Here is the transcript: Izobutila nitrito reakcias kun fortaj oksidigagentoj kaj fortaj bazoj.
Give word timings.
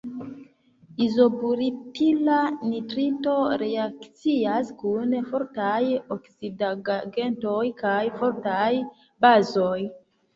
Izobutila 1.05 2.37
nitrito 2.69 3.35
reakcias 3.63 4.71
kun 4.79 5.13
fortaj 5.33 5.83
oksidigagentoj 6.15 7.63
kaj 7.83 8.01
fortaj 8.23 8.73
bazoj. 9.27 9.77